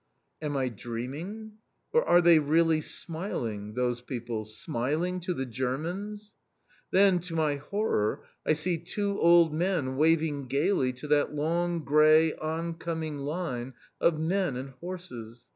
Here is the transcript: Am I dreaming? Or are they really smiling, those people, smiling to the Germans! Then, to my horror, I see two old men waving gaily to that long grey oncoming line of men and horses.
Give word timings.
Am 0.41 0.57
I 0.57 0.69
dreaming? 0.69 1.59
Or 1.93 2.03
are 2.03 2.21
they 2.21 2.39
really 2.39 2.81
smiling, 2.81 3.75
those 3.75 4.01
people, 4.01 4.45
smiling 4.45 5.19
to 5.19 5.33
the 5.35 5.45
Germans! 5.45 6.33
Then, 6.89 7.19
to 7.19 7.35
my 7.35 7.57
horror, 7.57 8.25
I 8.43 8.53
see 8.53 8.79
two 8.79 9.19
old 9.21 9.53
men 9.53 9.97
waving 9.97 10.47
gaily 10.47 10.91
to 10.93 11.07
that 11.09 11.35
long 11.35 11.83
grey 11.83 12.33
oncoming 12.33 13.19
line 13.19 13.75
of 13.99 14.19
men 14.19 14.57
and 14.57 14.71
horses. 14.71 15.47